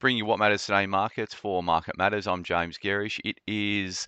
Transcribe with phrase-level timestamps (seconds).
[0.00, 2.26] bring you what matters today markets for Market Matters.
[2.26, 3.20] I'm James Gerrish.
[3.22, 4.06] It is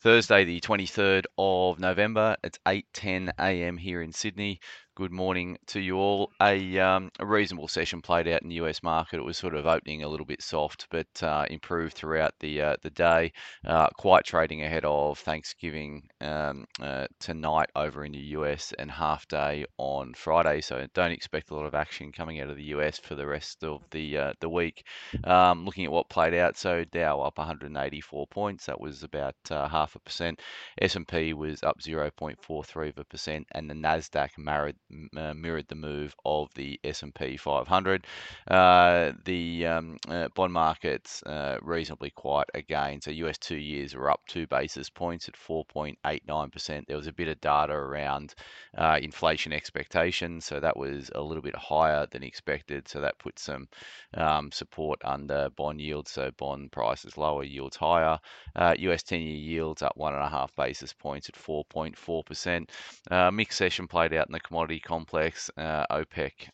[0.00, 2.36] Thursday, the 23rd of November.
[2.44, 3.78] It's 8:10 a.m.
[3.78, 4.60] here in Sydney.
[4.96, 6.32] Good morning to you all.
[6.42, 9.18] A, um, a, reasonable session played out in the US market.
[9.18, 12.76] It was sort of opening a little bit soft, but uh, improved throughout the uh,
[12.82, 13.32] the day.
[13.64, 19.28] Uh, quite trading ahead of Thanksgiving um, uh, tonight over in the US and half
[19.28, 20.60] day on Friday.
[20.60, 23.62] So don't expect a lot of action coming out of the US for the rest
[23.62, 24.84] of the uh, the week.
[25.22, 28.66] Um, looking at what played out, so Dow up 184 points.
[28.66, 30.40] That was about uh, half a percent.
[30.82, 34.76] S&P was up 0.43 of a percent, and the Nasdaq married
[35.16, 38.06] uh, mirrored the move of the S&P 500.
[38.48, 43.00] Uh, the um, uh, bond markets uh, reasonably quiet again.
[43.00, 46.86] So US two years are up two basis points at 4.89%.
[46.86, 48.34] There was a bit of data around
[48.76, 52.88] uh, inflation expectations, so that was a little bit higher than expected.
[52.88, 53.68] So that put some
[54.14, 56.10] um, support under bond yields.
[56.10, 58.18] So bond prices lower, yields higher.
[58.58, 63.32] US 10-year yields up one and a half basis points at 4.4%.
[63.32, 65.50] mixed session played out in the commodity complex.
[65.56, 66.48] Uh, OPEC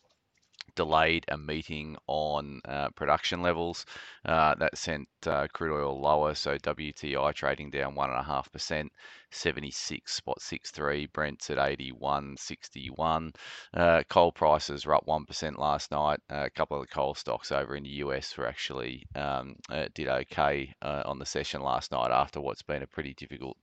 [0.75, 3.85] delayed a meeting on uh, production levels.
[4.27, 8.89] Uh, that sent uh, crude oil lower, so WTI trading down 1.5%,
[9.31, 11.13] 76.63.
[11.13, 13.33] Brent's at 81.61.
[13.73, 16.19] Uh, coal prices were up 1% last night.
[16.29, 19.85] Uh, a couple of the coal stocks over in the US were actually um, uh,
[19.95, 23.57] did okay on the session last night after what's been a pretty difficult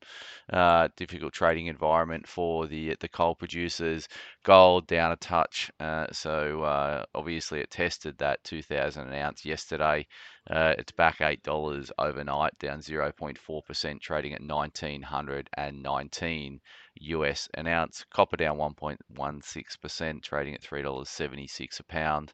[0.97, 4.09] difficult trading environment for the the coal producers.
[4.45, 5.71] Gold down a touch,
[6.13, 10.07] so obviously it tested that 2,000 an ounce yesterday.
[10.49, 16.61] Uh, it's back $8 overnight, down 0.4%, trading at 1919
[17.01, 18.05] US an ounce.
[18.11, 22.33] Copper down 1.16%, trading at $3.76 a pound.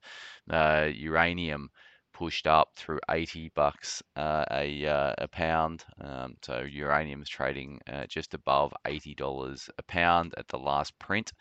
[0.48, 1.70] Uh, uranium
[2.20, 5.82] pushed up through 80 bucks uh, a, uh, a pound.
[5.98, 11.32] Um, so uranium is trading uh, just above $80 a pound at the last print.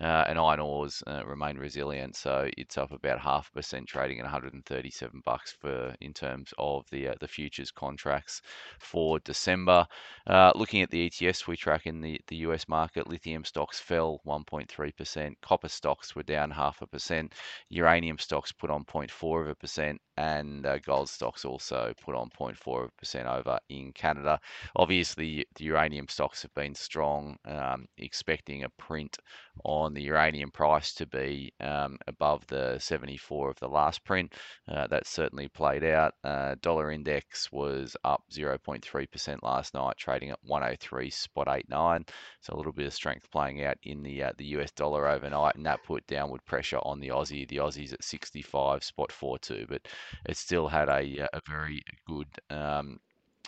[0.00, 4.18] Uh, and iron ores uh, remain resilient, so it's up about half a percent, trading
[4.18, 8.40] at 137 bucks for in terms of the uh, the futures contracts
[8.78, 9.86] for December.
[10.26, 14.96] Looking at the ETS we track in the the US market, lithium stocks fell 1.3
[14.96, 17.34] percent, copper stocks were down half a percent,
[17.68, 22.28] uranium stocks put on 0.4 of a percent, and uh, gold stocks also put on
[22.38, 24.38] 0.4% over in Canada.
[24.76, 29.16] Obviously, the uranium stocks have been strong, um, expecting a print
[29.64, 34.34] on the uranium price to be um, above the 74 of the last print.
[34.68, 36.12] Uh, that certainly played out.
[36.22, 42.04] Uh, dollar index was up 0.3% last night, trading at 103 spot 89.
[42.40, 45.56] So a little bit of strength playing out in the uh, the US dollar overnight,
[45.56, 47.48] and that put downward pressure on the Aussie.
[47.48, 49.82] The Aussie's at 65 spot 42, but
[50.26, 52.98] it still had a, a very good um,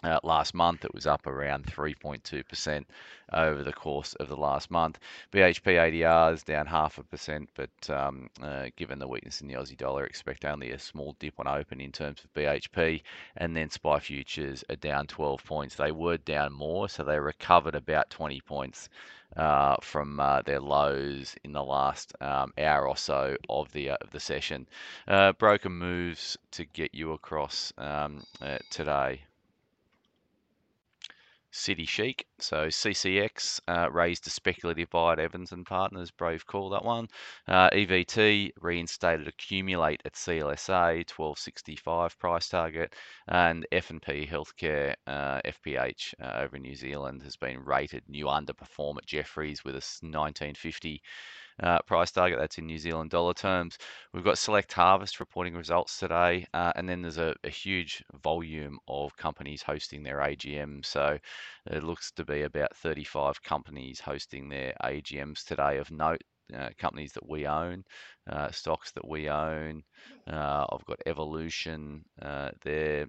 [0.03, 0.85] uh, last month.
[0.85, 2.85] It was up around 3.2%
[3.33, 4.99] over the course of the last month.
[5.33, 9.55] BHP ADR is down half a percent, but um, uh, given the weakness in the
[9.55, 13.03] Aussie dollar, expect only a small dip on open in terms of BHP.
[13.37, 15.77] And then SPI futures are down 12 points.
[15.77, 18.89] They were down more, so they recovered about 20 points.
[19.35, 23.97] Uh, from uh, their lows in the last um, hour or so of the uh,
[24.03, 24.69] of the session,
[25.09, 29.23] uh, broker moves to get you across um, uh, today.
[31.53, 32.27] City Chic.
[32.39, 36.11] So CCX uh, raised a speculative buy at Evans and Partners.
[36.11, 37.09] Brave call that one.
[37.47, 42.95] Uh, EVT reinstated accumulate at CLSA 1265 price target,
[43.29, 48.97] and F&P Healthcare uh, FPH uh, over in New Zealand has been rated new underperform
[48.97, 51.03] at Jefferies with a 1950
[51.63, 52.39] uh, price target.
[52.39, 53.79] That's in New Zealand dollar terms.
[54.13, 58.79] We've got Select Harvest reporting results today, uh, and then there's a, a, huge volume
[58.89, 60.85] of companies hosting their AGM.
[60.85, 61.19] So
[61.67, 66.23] it looks to be about 35 companies hosting their AGMs today of note.
[66.53, 67.83] Uh, companies that we own,
[68.31, 69.83] uh, stocks that we own.
[70.31, 73.07] Uh, I've got Evolution uh, there.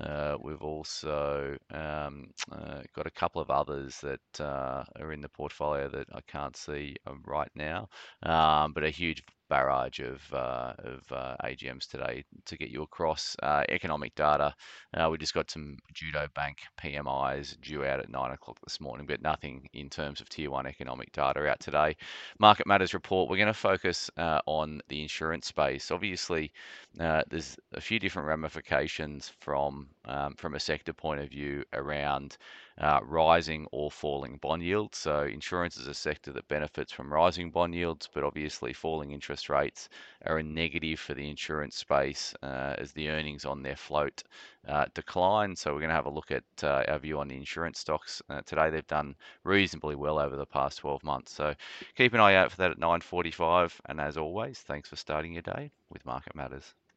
[0.00, 5.28] Uh, we've also um, uh, got a couple of others that uh, are in the
[5.28, 7.88] portfolio that I can't see um, right now,
[8.22, 13.36] um, but a huge barrage of, uh, of uh, AGMs today to get you across
[13.42, 14.54] uh, economic data.
[14.94, 19.06] Uh, we just got some Judo Bank PMIs due out at nine o'clock this morning,
[19.06, 21.96] but nothing in terms of tier one economic data out today.
[22.38, 23.28] Market Matters report.
[23.28, 25.90] We're going to focus uh, on the insurance space.
[25.90, 26.52] Obviously,
[27.00, 32.36] uh, there's a few different ramifications from um, from a sector point of view around
[32.80, 34.98] uh, rising or falling bond yields.
[34.98, 39.48] So insurance is a sector that benefits from rising bond yields, but obviously falling interest
[39.48, 39.88] rates
[40.26, 44.22] are a negative for the insurance space uh, as the earnings on their float
[44.68, 45.56] uh, decline.
[45.56, 48.22] So we're going to have a look at uh, our view on the insurance stocks
[48.30, 48.70] uh, today.
[48.70, 51.32] They've done reasonably well over the past 12 months.
[51.32, 51.54] So
[51.96, 53.80] keep an eye out for that at 9:45.
[53.86, 56.74] And as always, thanks for starting your day with Market Matters.